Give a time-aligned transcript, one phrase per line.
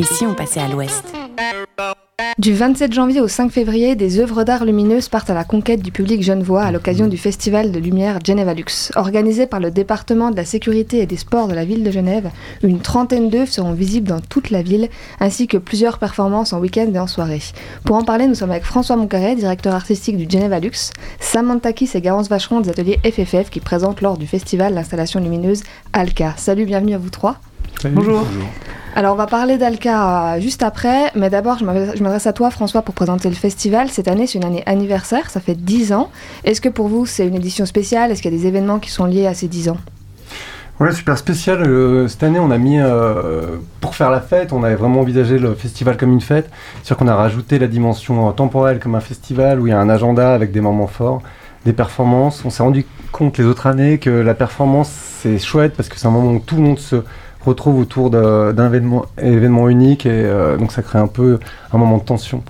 [0.00, 1.14] Et si on passait à l'ouest
[2.38, 5.92] Du 27 janvier au 5 février, des œuvres d'art lumineuses partent à la conquête du
[5.92, 8.92] public genevois à l'occasion du Festival de Lumière Genevalux.
[8.96, 12.30] Organisé par le département de la sécurité et des sports de la ville de Genève,
[12.62, 14.88] une trentaine d'œuvres seront visibles dans toute la ville,
[15.20, 17.42] ainsi que plusieurs performances en week-end et en soirée.
[17.84, 22.00] Pour en parler, nous sommes avec François Moncaré, directeur artistique du Genevalux, Samantha Kiss et
[22.00, 25.62] Garance Vacheron des ateliers FFF qui présentent lors du festival l'installation lumineuse
[25.92, 26.32] Alka.
[26.38, 27.36] Salut, bienvenue à vous trois.
[27.84, 28.24] Bonjour.
[28.96, 32.82] Alors on va parler d'Alka euh, juste après, mais d'abord je m'adresse à toi François
[32.82, 33.88] pour présenter le festival.
[33.88, 36.10] Cette année c'est une année anniversaire, ça fait 10 ans.
[36.42, 38.10] Est-ce que pour vous c'est une édition spéciale?
[38.10, 39.76] Est-ce qu'il y a des événements qui sont liés à ces 10 ans?
[40.80, 41.62] Ouais, super spécial.
[41.62, 45.38] Euh, cette année, on a mis, euh, pour faire la fête, on avait vraiment envisagé
[45.38, 46.50] le festival comme une fête.
[46.76, 49.90] C'est-à-dire qu'on a rajouté la dimension temporelle comme un festival où il y a un
[49.90, 51.20] agenda avec des moments forts,
[51.66, 52.42] des performances.
[52.46, 56.06] On s'est rendu compte les autres années que la performance, c'est chouette parce que c'est
[56.06, 57.02] un moment où tout le monde se
[57.44, 61.38] retrouve autour d'un événement, événement unique et euh, donc ça crée un peu
[61.72, 62.42] un moment de tension.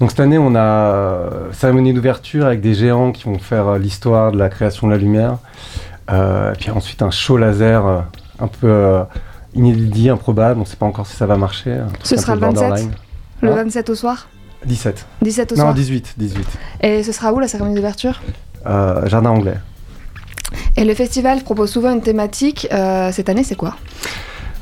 [0.00, 3.78] Donc cette année, on a euh, cérémonie d'ouverture avec des géants qui vont faire euh,
[3.78, 5.38] l'histoire de la création de la lumière.
[6.10, 8.04] Euh, et puis ensuite un show laser
[8.38, 8.98] un peu
[9.54, 10.58] inédit, improbable.
[10.58, 11.78] On ne sait pas encore si ça va marcher.
[12.02, 12.60] Ce sera le 27?
[12.60, 12.90] borderline.
[13.40, 13.56] Le Ah.
[13.56, 14.28] 27 au soir?
[14.66, 15.06] 17.
[15.22, 16.14] 17 au Non, soir 18.
[16.16, 16.46] 18.
[16.82, 18.20] Et ce sera où la cérémonie d'ouverture?
[18.66, 19.56] Euh, jardin anglais.
[20.76, 22.66] Et le festival propose souvent une thématique.
[22.72, 23.76] euh, cette année c'est quoi?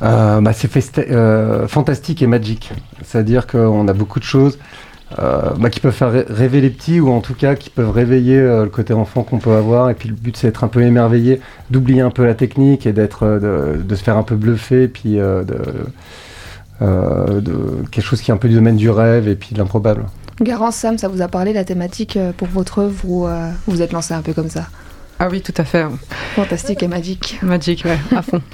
[0.03, 2.73] Bah, c'est euh, fantastique et magique.
[3.05, 4.59] C'est-à-dire qu'on a beaucoup de choses
[5.19, 7.91] euh, bah, qui peuvent faire rê- rêver les petits ou en tout cas qui peuvent
[7.91, 9.91] réveiller euh, le côté enfant qu'on peut avoir.
[9.91, 12.93] Et puis le but c'est d'être un peu émerveillé, d'oublier un peu la technique et
[12.93, 15.57] d'être, euh, de, de se faire un peu bluffer, puis euh, de,
[16.81, 19.59] euh, de quelque chose qui est un peu du domaine du rêve et puis de
[19.59, 20.07] l'improbable.
[20.41, 23.75] Garance, Sam, ça vous a parlé la thématique euh, pour votre œuvre ou euh, vous
[23.75, 24.67] vous êtes lancé un peu comme ça?
[25.19, 25.85] Ah oui, tout à fait.
[26.35, 27.39] Fantastique et magique.
[27.43, 28.41] Magic, ouais, à fond.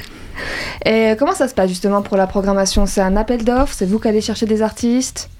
[0.85, 2.87] Et comment ça se passe justement pour la programmation?
[2.87, 3.75] C'est un appel d'offres?
[3.77, 5.31] C'est vous qui allez chercher des artistes?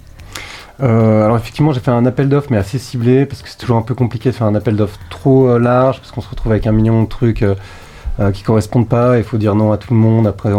[0.81, 3.77] Euh, alors effectivement, j'ai fait un appel d'offres, mais assez ciblé, parce que c'est toujours
[3.77, 6.53] un peu compliqué de faire un appel d'offres trop euh, large, parce qu'on se retrouve
[6.53, 7.57] avec un million de trucs euh,
[8.21, 10.51] euh, qui correspondent pas, il faut dire non à tout le monde, après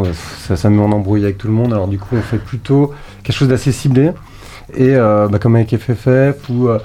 [0.46, 2.94] ça, ça met en embrouille avec tout le monde, alors du coup on fait plutôt
[3.24, 4.12] quelque chose d'assez ciblé,
[4.76, 6.80] et bah, comme avec FFF, euh,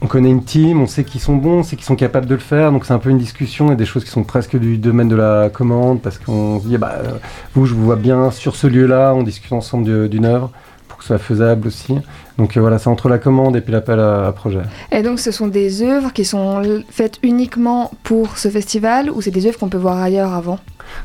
[0.00, 2.34] on connaît une team, on sait qu'ils sont bons, on sait qu'ils sont capables de
[2.34, 4.78] le faire, donc c'est un peu une discussion et des choses qui sont presque du
[4.78, 7.18] domaine de la commande, parce qu'on se dit, bah, euh,
[7.54, 10.50] vous, je vous vois bien sur ce lieu-là, on discute ensemble d'une œuvre,
[10.86, 11.96] pour que ce soit faisable aussi.
[12.38, 14.62] Donc euh, voilà, c'est entre la commande et puis l'appel à, à projet.
[14.92, 19.32] Et donc ce sont des œuvres qui sont faites uniquement pour ce festival ou c'est
[19.32, 20.58] des œuvres qu'on peut voir ailleurs avant?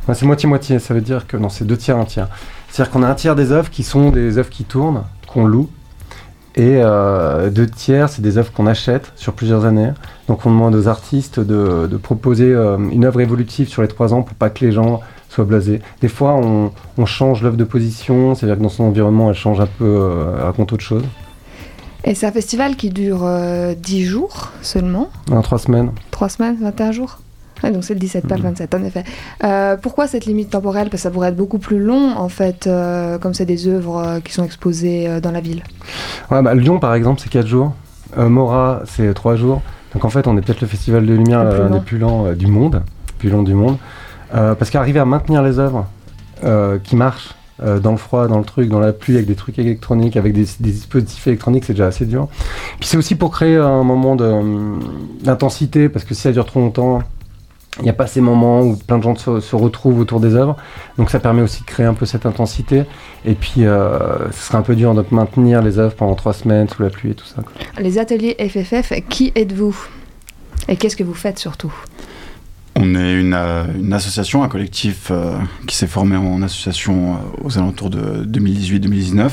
[0.07, 2.29] Ouais, c'est moitié-moitié, ça veut dire que non, c'est deux tiers, un tiers.
[2.69, 5.69] C'est-à-dire qu'on a un tiers des œuvres qui sont des œuvres qui tournent, qu'on loue,
[6.55, 9.91] et euh, deux tiers, c'est des œuvres qu'on achète sur plusieurs années.
[10.27, 14.13] Donc on demande aux artistes de, de proposer euh, une œuvre évolutive sur les trois
[14.13, 15.81] ans pour pas que les gens soient blasés.
[16.01, 19.59] Des fois, on, on change l'œuvre de position, c'est-à-dire que dans son environnement, elle change
[19.59, 21.03] un peu, euh, elle raconte autre chose.
[22.03, 25.09] Et c'est un festival qui dure euh, 10 jours seulement?
[25.31, 25.91] En trois semaines.
[26.11, 27.19] 3 semaines 21 jours?
[27.63, 28.49] Ouais, donc c'est le 17, pas le Mhm.
[28.49, 29.03] 27, en effet.
[29.43, 30.89] Euh, pourquoi cette limite temporelle?
[30.89, 33.97] Parce que ça pourrait être beaucoup plus long, en fait, euh, comme c'est des œuvres
[33.97, 35.63] euh, qui sont exposées dans la ville.
[36.29, 37.73] Ouais, bah, Lyon, par exemple, c'est 4 jours.
[38.17, 39.61] Mora, c'est 3 jours.
[39.93, 41.69] Donc en fait, on est peut-être le festival de lumière Le plus long.
[41.69, 42.83] des plus lents du monde.
[43.17, 43.77] Plus long du monde.
[44.31, 45.87] Parce qu'arriver à maintenir les œuvres
[46.83, 49.57] qui marchent euh, dans le froid, dans le truc, dans la pluie, avec des trucs
[49.59, 52.27] électroniques, avec des, des dispositifs électroniques, c'est déjà assez dur.
[52.79, 54.79] Puis c'est aussi pour créer un moment hum,
[55.23, 57.01] d'intensité, parce que si ça dure trop longtemps,
[57.79, 60.35] il n'y a pas ces moments où plein de gens se, se retrouvent autour des
[60.35, 60.55] œuvres.
[60.97, 62.83] Donc ça permet aussi de créer un peu cette intensité.
[63.25, 66.69] Et puis, euh, ce serait un peu dur de maintenir les œuvres pendant trois semaines
[66.69, 67.41] sous la pluie et tout ça.
[67.41, 67.51] quoi.
[67.81, 69.75] Les ateliers FFF, qui êtes-vous?
[70.67, 71.73] Et qu'est-ce que vous faites surtout?
[72.75, 75.35] On est une, euh, une association, un collectif euh,
[75.67, 79.29] qui s'est formé en association euh, aux alentours de 2018-2019.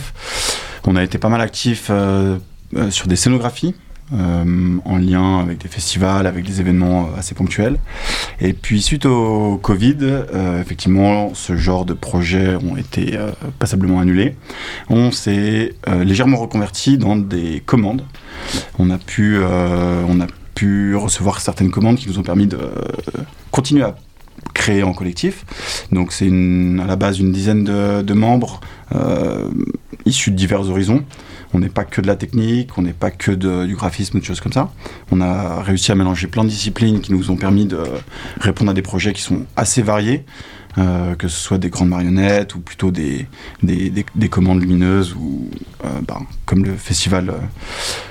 [0.87, 2.37] On a été pas mal actifs euh,
[2.77, 3.75] euh, sur des scénographies.
[4.13, 7.79] Euh, en lien avec des festivals, avec des événements euh, assez ponctuels.
[8.41, 13.19] Et puis suite au Covid, euh, effectivement, ce genre de projets ont été
[13.59, 14.35] passablement annulés.
[14.89, 18.03] On s'est légèrement reconverti dans des commandes.
[18.79, 22.59] On a pu, on a pu recevoir certaines commandes qui nous ont permis de
[23.51, 23.97] continuer à
[24.55, 25.45] créer en collectif.
[25.93, 28.61] Donc c'est à la base une dizaine de, membres
[30.05, 31.05] issus de divers horizons.
[31.53, 34.25] On n'est pas que de la technique, on n'est pas que du graphisme ou de
[34.25, 34.73] choses comme ça.
[35.11, 37.83] On a réussi à mélanger plein de disciplines qui nous ont permis de
[38.41, 40.25] répondre à des projets qui sont assez variés.
[40.79, 43.27] Euh, que ce soit des grandes marionnettes ou plutôt des,
[43.63, 45.51] des, des, commandes lumineuses, ou
[45.85, 47.35] euh, ben, comme le festival euh,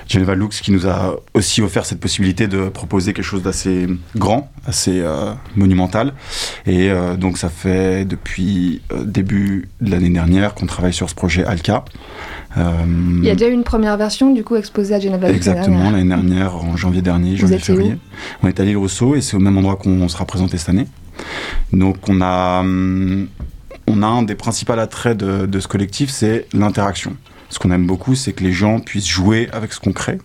[0.06, 4.52] Geneva Lux qui nous a aussi offert cette possibilité de proposer quelque chose d'assez grand,
[4.66, 5.02] assez
[5.56, 6.12] monumental.
[6.66, 11.84] Et donc ça fait depuis début de l'année dernière qu'on travaille sur ce projet Alka.
[12.56, 15.90] Il y a déjà eu une première version du coup exposée à Geneva Lux Exactement,
[15.90, 17.96] l'année dernière, en janvier dernier, janvier-février.
[18.42, 20.88] On est à l'île Rousseau et c'est au même endroit qu'on sera présenté cette année.
[21.72, 23.28] Donc on a, hum,
[23.86, 27.16] on a un des principaux attraits de, ce collectif, c'est l'interaction.
[27.48, 30.18] Ce qu'on aime beaucoup, c'est que les gens puissent jouer avec ce qu'on crée.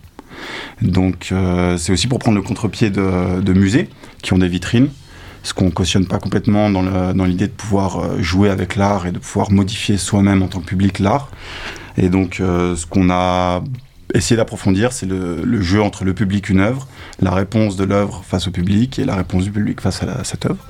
[0.82, 3.88] Donc euh, c'est aussi pour prendre le contre-pied de, musées
[4.22, 4.88] qui ont des vitrines,
[5.42, 9.18] ce qu'on cautionne pas complètement dans l'idée de pouvoir euh, jouer avec l'art et de
[9.18, 11.30] pouvoir modifier soi-même en tant que public l'art.
[11.96, 13.62] Et donc euh, ce qu'on a
[14.14, 16.86] essayer d'approfondir, c'est le, jeu entre le public et une œuvre,
[17.20, 20.46] la réponse de l'œuvre face au public et la réponse du public face à, cette
[20.46, 20.64] œuvre.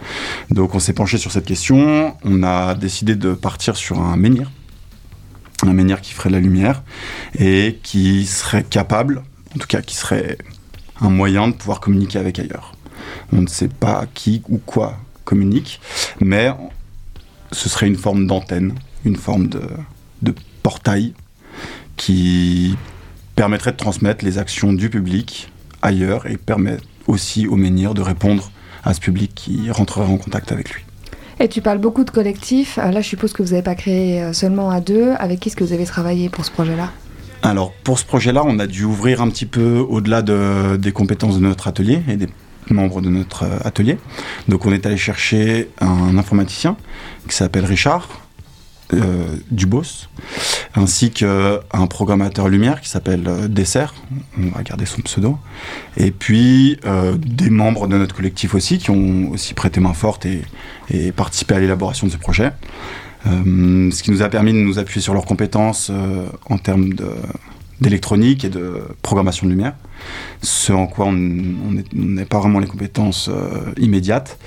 [0.50, 4.50] Donc on s'est penché sur cette question, on a décidé de partir sur un menhir,
[5.62, 6.82] un menhir qui ferait de la lumière
[7.38, 9.22] et qui serait capable,
[9.54, 10.38] en tout cas qui serait
[11.00, 12.74] un moyen de pouvoir communiquer avec ailleurs.
[13.32, 15.80] On ne sait pas qui ou quoi communique,
[16.20, 16.50] mais
[17.52, 18.74] ce serait une forme d'antenne,
[19.04, 19.62] une forme de,
[20.22, 21.12] de portail
[21.96, 22.76] qui
[23.36, 25.52] permettrait de transmettre les actions du public
[25.82, 28.50] ailleurs et permet aussi au menhir de répondre
[28.82, 30.82] à ce public qui rentrerait en contact avec lui.
[31.38, 32.78] Et tu parles beaucoup de collectifs.
[32.78, 35.12] Euh, là, je suppose que vous n'avez pas créé euh, seulement à deux.
[35.18, 36.90] Avec qui est-ce que vous avez travaillé pour ce projet-là?
[37.42, 41.34] Alors, pour ce projet-là, on a dû ouvrir un petit peu au-delà de, des compétences
[41.34, 42.28] de notre atelier et des
[42.70, 43.98] membres de notre euh, atelier.
[44.48, 46.76] Donc, on est allé chercher un informaticien
[47.28, 48.08] qui s'appelle Richard,
[48.94, 50.08] euh, Dubos,
[50.74, 53.94] ainsi qu'un programmateur lumière qui s'appelle euh, Dessert,
[54.38, 55.38] on va garder son pseudo,
[55.96, 60.26] et puis euh, des membres de notre collectif aussi qui ont aussi prêté main forte
[60.26, 60.42] et,
[61.12, 62.52] participé à l'élaboration de ce projet.
[63.24, 65.90] ce qui nous a permis de nous appuyer sur leurs compétences
[66.48, 66.90] en termes
[67.80, 69.74] d'électronique et de programmation de lumière
[70.42, 74.38] ce en quoi on n'est pas vraiment les compétences euh, immédiates.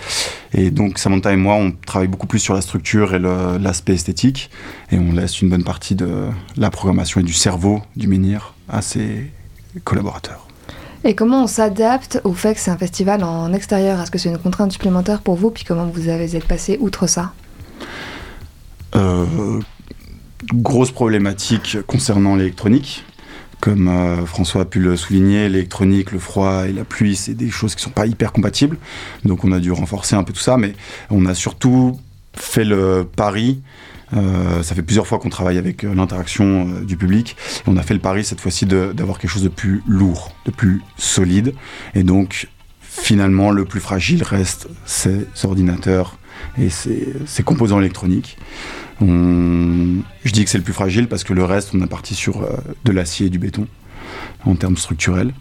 [0.54, 4.50] Et donc Samantha et moi, on travaille beaucoup plus sur la structure et l'aspect esthétique,
[4.92, 6.26] et on laisse une bonne partie de
[6.58, 9.32] la programmation et du cerveau du menhir à ses
[9.84, 10.48] collaborateurs.
[11.04, 14.02] Et comment on s'adapte au fait que c'est un festival en extérieur?
[14.02, 15.50] Est-ce que c'est une contrainte supplémentaire pour vous?
[15.50, 17.34] Puis comment vous avez été passé outre ça?
[18.96, 19.62] Euh,
[20.54, 23.06] Grosse problématique concernant l'électronique.
[23.60, 27.50] Comme euh, François a pu le souligner, l'électronique, le froid et la pluie, c'est des
[27.50, 28.78] choses qui ne sont pas hyper compatibles.
[29.26, 30.74] Donc on a dû renforcer un peu tout ça, mais
[31.10, 32.00] on a surtout
[32.34, 33.62] fait le pari.
[34.16, 37.36] Euh, ça fait plusieurs fois qu'on travaille avec euh, l'interaction du public.
[37.68, 40.82] on a fait le pari cette fois-ci d'avoir quelque chose de plus lourd, de plus
[40.98, 41.54] solide.
[41.96, 42.48] Et donc
[42.82, 46.18] finalement, le plus fragile reste ces ordinateurs
[46.58, 48.38] et ces composants électroniques.
[49.02, 52.42] Je dis que c'est le plus fragile parce que le reste, on est parti sur
[52.42, 52.50] euh,
[52.86, 53.68] de l'acier et du béton
[54.46, 55.34] en termes structurels,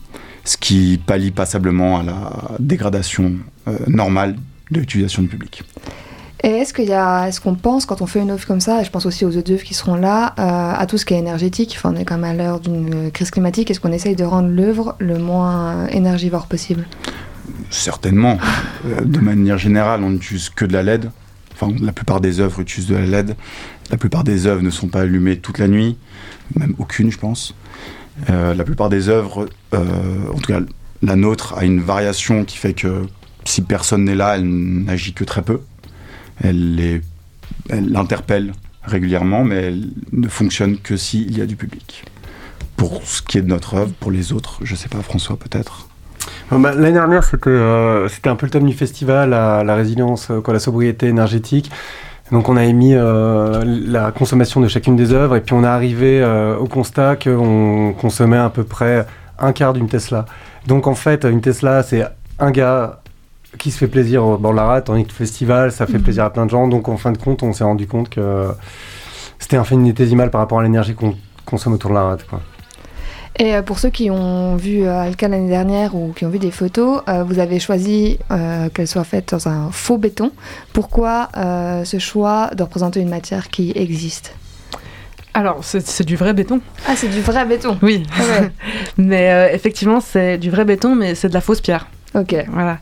[0.44, 3.32] ce qui pallie passablement à la dégradation
[3.66, 4.37] euh, normale
[4.70, 5.62] de l'utilisation du public.
[6.44, 8.81] Et est-ce qu'il y a, est-ce qu'on pense quand on fait une œuvre comme ça,
[8.81, 11.14] et je pense aussi aux autres œuvres qui seront là, euh, à tout ce qui
[11.14, 11.75] est énergétique.
[11.76, 13.72] Enfin, on est quand même à l'heure d'une crise climatique.
[13.72, 16.87] Est-ce qu'on essaye de rendre l'œuvre le moins énergivore possible?
[17.70, 18.38] Certainement.
[19.05, 21.10] de manière générale, on n'utilise que de la LED
[21.81, 23.37] la plupart des œuvres utilisent de la LED.
[23.90, 25.96] La plupart des œuvres ne sont pas allumées toute la nuit,
[26.56, 27.55] même aucune, je pense.
[28.31, 30.60] Euh, la plupart des œuvres, euh, en tout cas
[31.02, 33.06] la nôtre, a une variation qui fait que
[33.44, 35.60] si personne n'est là, elle n'agit que très peu.
[36.43, 37.02] Elle,
[37.69, 38.52] elle l'interpelle
[38.82, 42.05] régulièrement, mais elle ne fonctionne que s'il y a du public.
[42.77, 45.36] Pour ce qui est de notre œuvre, pour les autres, je ne sais pas, François
[45.36, 45.88] peut-être?
[46.50, 50.40] Bah, l'année dernière, euh, c'était un peu le thème du festival, la, la résilience, euh,
[50.40, 51.70] quoi, la sobriété énergétique.
[52.32, 55.67] Donc on a émis euh, la consommation de chacune des œuvres et puis on est
[55.67, 56.22] arrivé
[56.60, 59.06] au constat qu'on consommait à peu près
[59.38, 60.26] un quart d'une Tesla.
[60.67, 62.05] Donc en fait, une Tesla, c'est
[62.38, 63.00] un gars
[63.56, 65.94] qui se fait plaisir au bord de la rate, tandis que le festival, ça fait
[65.94, 66.02] mhm.
[66.02, 66.69] plaisir à plein de gens.
[66.69, 68.48] Donc en fin de compte, on s'est rendu compte que
[69.38, 71.14] c'était un infinitésimal par rapport à l'énergie qu'on
[71.46, 72.26] consomme autour de la rate.
[72.26, 72.40] Quoi.
[73.39, 76.41] Et euh, pour ceux qui ont vu euh, Alka l'année dernière ou qui ont vu
[76.41, 78.19] des photos, euh, vous avez choisi
[78.75, 80.33] qu'elle soit faite dans un faux béton.
[80.73, 84.35] Pourquoi ce choix de représenter une matière qui existe?
[85.35, 86.61] Alors, c'est du vrai béton.
[86.87, 88.03] Ah, c'est du vrai béton Oui.
[88.19, 88.47] Ah
[88.99, 91.87] mais effectivement, c'est du vrai béton, mais c'est de la fausse pierre.
[92.15, 92.34] Ok.
[92.50, 92.79] Voilà.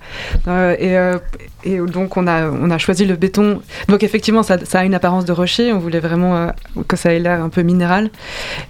[0.46, 1.18] Euh, euh,
[1.64, 3.60] et, donc on a, on a choisi le béton.
[3.88, 5.72] Donc effectivement, ça, a une apparence de rocher.
[5.72, 6.50] On voulait vraiment euh,
[6.86, 8.10] que ça ait l'air un peu minéral.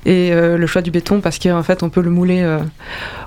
[0.06, 2.58] Et le choix du béton parce qu'en fait, on peut le mouler,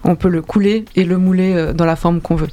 [0.03, 2.50] on peut le couler et le mouler dans la forme qu'on veut.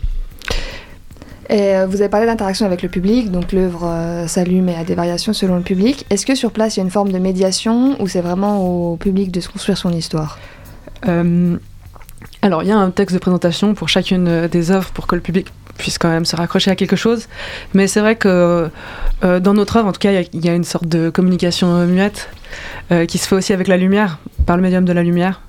[1.48, 5.32] Et vous avez parlé d'interaction avec le public, donc l'œuvre s'allume et a des variations
[5.32, 6.04] selon le public.
[6.10, 8.96] Est-ce que sur place il y a une forme de médiation ou c'est vraiment au
[8.96, 10.38] public de se construire son histoire?
[12.46, 15.14] Alors, il y a un texte de présentation pour chacune euh, des œuvres pour que
[15.14, 17.28] le public puisse quand même se raccrocher à quelque chose.
[17.74, 18.70] Mais c'est vrai que
[19.24, 21.86] euh, dans notre œuvre, en tout cas, il y a- une sorte de communication euh,
[21.86, 22.28] muette
[22.92, 25.42] euh, qui se fait aussi avec la lumière, par le médium de la lumière.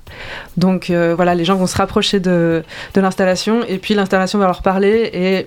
[0.56, 2.62] Donc euh, voilà, les gens vont se rapprocher de,
[2.96, 5.46] l'installation et puis l'installation va leur parler et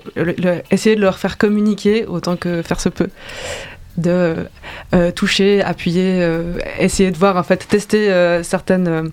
[0.71, 3.09] essayer de leur faire communiquer autant que faire se peut
[3.97, 4.35] de
[4.93, 9.11] euh, toucher, appuyer, euh, essayer de voir, en fait, tester euh, certaines,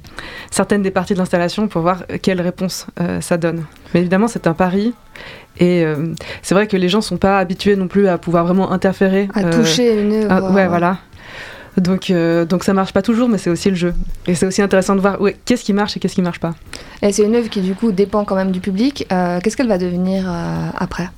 [0.51, 2.87] certaines des parties de l'installation pour voir quelle réponse
[3.21, 3.65] ça donne.
[3.93, 4.95] Mais évidemment, c'est un pari.
[5.61, 5.85] Et
[6.43, 9.29] c'est vrai que les gens sont pas habitués non plus à pouvoir vraiment interférer.
[9.35, 10.99] À toucher une œuvre ah, ouais, voilà.
[11.79, 13.95] Donc, euh, donc ça marche pas toujours, mais c'est aussi le jeu.
[14.27, 16.55] Et c'est aussi intéressant de voir ouais, qu'est-ce qui marche et qu'est-ce qui marche pas.
[17.03, 19.07] Et c'est une œuvre qui du coup dépend quand même du public.
[19.13, 21.09] Euh, Qu'est-ce qu'elle va devenir euh, après?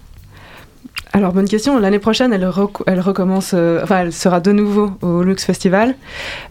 [1.12, 1.78] Alors, bonne question.
[1.78, 5.96] L'année prochaine, elle, rec- elle recommence, euh, enfin, elle sera de nouveau au Lux Festival.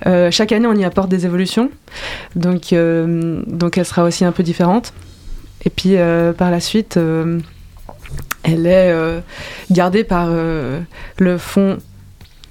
[0.05, 1.69] Euh, chaque année, on y apporte des évolutions.
[2.35, 4.93] Donc, euh, donc elle sera aussi un peu différente.
[5.63, 7.39] Et puis, euh, par la suite, euh,
[8.43, 9.19] elle est euh,
[9.71, 10.81] gardée par euh,
[11.17, 11.77] le Fonds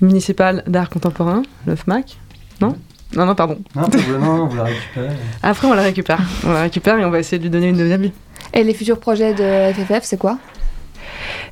[0.00, 2.16] municipal d'art contemporain, le FMAC.
[2.62, 2.74] Non?
[3.16, 3.58] Non, non, pardon.
[3.74, 3.82] Non,
[4.20, 5.08] non, vous la récupérez.
[5.42, 6.20] Après, on la récupère.
[6.46, 8.12] On la récupère et on va essayer de lui donner une deuxième vie.
[8.54, 10.38] Et les futurs projets de FFF, c'est quoi?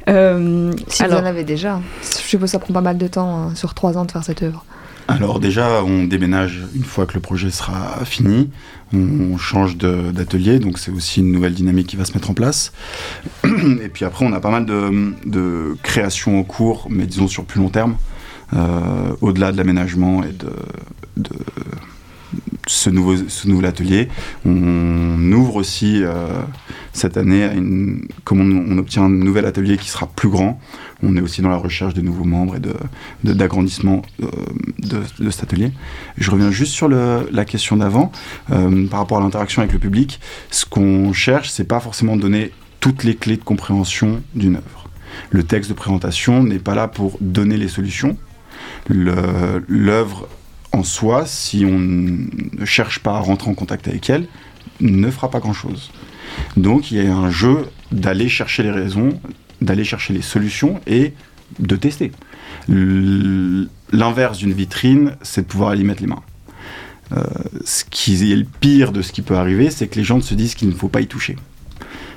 [0.09, 1.81] Euh, Si alors, vous en avez déjà.
[2.03, 4.25] Je suppose que ça prend pas mal de temps, hein, sur trois ans, de faire
[4.25, 4.65] cette œuvre.
[5.09, 8.51] Alors déjà, on déménage une fois que le projet sera fini.
[8.93, 12.73] On change d'atelier, donc c'est aussi une nouvelle dynamique qui va se mettre en place.
[13.45, 17.45] Et puis après, on a pas mal de, de créations en cours, mais disons sur
[17.45, 17.97] plus long terme,
[18.55, 20.51] euh, au-delà de l'aménagement et de,
[21.17, 21.31] de
[22.67, 24.09] ce, nouveau, ce nouvel atelier.
[24.45, 26.41] On ouvre aussi euh,
[26.93, 30.61] cette année, à une, comme on, obtient un nouvel atelier qui sera plus grand,
[31.03, 34.27] on est aussi dans la recherche de nouveaux membres et d'agrandissement euh,
[34.79, 35.73] de, de cet atelier.
[36.17, 38.13] Je reviens juste sur la question d'avant,
[38.51, 40.21] euh, par rapport à l'interaction avec le public.
[40.51, 44.89] Ce qu'on cherche, c'est pas forcément de donner toutes les clés de compréhension d'une œuvre.
[45.31, 48.17] Le texte de présentation n'est pas là pour donner les solutions.
[48.89, 50.29] L'œuvre
[50.77, 54.27] en soi, si on ne cherche pas à rentrer en contact avec elle,
[54.81, 55.91] ne fera pas grand-chose.
[56.57, 59.21] Donc il y a un jeu d'aller chercher les raisons,
[59.63, 61.15] d'aller chercher les solutions et
[61.59, 62.13] de tester.
[63.93, 66.23] L'inverse d'une vitrine, c'est de pouvoir y mettre les mains.
[67.13, 67.23] Euh,
[67.65, 70.35] ce qui est le pire de ce qui peut arriver, c'est que les gens se
[70.35, 71.37] disent qu'il ne faut pas y toucher.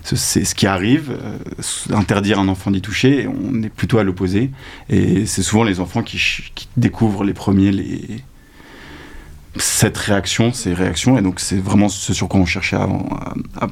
[0.04, 1.38] Ce- C'est ce qui arrive, euh,
[1.96, 4.50] interdire un enfant d'y toucher, on est plutôt à l'opposé.
[4.89, 6.18] Et c'est souvent les enfants qui,
[6.56, 8.24] qui découvrent les premiers les...
[9.56, 11.18] cette réaction, ces réactions.
[11.18, 13.08] Et donc c'est vraiment ce sur quoi on cherchait avant
[13.60, 13.68] à, à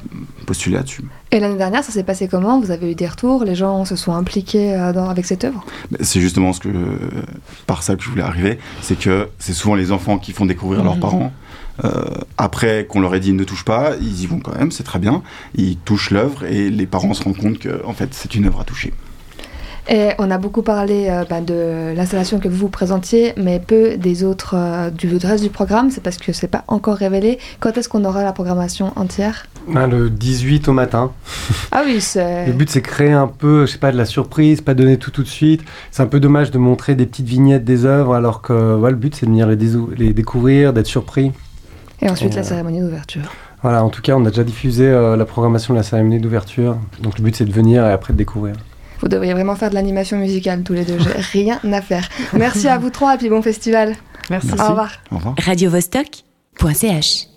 [0.46, 1.02] postuler là-dessus.
[1.30, 2.60] Et l'année dernière, ça s'est passé comment?
[2.60, 3.44] Vous avez eu des retours?
[3.44, 5.64] Les gens se sont impliqués euh, dans- avec cette œuvre?
[5.90, 6.68] Ben, C'est justement ce que,
[7.66, 10.82] par ça que je voulais arriver, c'est que c'est souvent les enfants qui font découvrir
[10.84, 11.00] leurs Mhm.
[11.00, 11.32] parents.
[11.84, 12.04] Euh,
[12.38, 14.98] après qu'on leur ait dit ne touche pas, ils y vont quand même, c'est très
[14.98, 15.22] bien.
[15.54, 18.60] Ils touchent l'œuvre et les parents se rendent compte que en fait c'est une œuvre
[18.60, 18.92] à toucher.
[19.90, 23.96] Et on a beaucoup parlé euh, bah, de l'installation que vous vous présentiez, mais peu
[23.96, 25.90] des autres, euh, du reste du programme.
[25.90, 27.38] C'est parce que c'est pas encore révélé.
[27.58, 29.46] Quand est-ce qu'on aura la programmation entière?
[29.74, 31.12] Ah, le 18 au matin.
[31.70, 32.46] Ah oui, c'est.
[32.46, 35.10] Le but c'est créer un peu, je sais pas, de la surprise, pas donner tout
[35.10, 35.62] tout de suite.
[35.90, 38.96] C'est un peu dommage de montrer des petites vignettes des œuvres alors que voilà, le
[38.98, 41.32] but c'est de venir les, découvrir, d'être surpris.
[42.00, 43.30] Et ensuite Et, la euh, cérémonie d'ouverture.
[43.62, 46.78] Voilà, en tout cas, on a déjà diffusé euh, la programmation de la cérémonie d'ouverture.
[47.02, 48.54] Donc le but c'est de venir et après de découvrir.
[49.00, 50.98] Vous devriez vraiment faire de l'animation musicale tous les deux.
[50.98, 51.10] J'ai
[51.44, 52.08] rien à faire.
[52.32, 53.96] Merci à vous trois et puis bon festival.
[54.30, 54.48] merci.
[54.48, 54.62] Merci.
[54.64, 54.92] Au revoir.
[55.12, 55.34] Au revoir.
[55.38, 57.28] radiovostok.ch